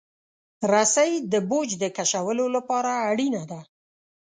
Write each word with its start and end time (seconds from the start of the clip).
رسۍ 0.71 1.11
د 1.31 1.33
بوج 1.49 1.69
د 1.81 1.85
کشولو 1.97 2.45
لپاره 2.55 2.91
اړینه 3.09 3.43
ده. 3.51 3.61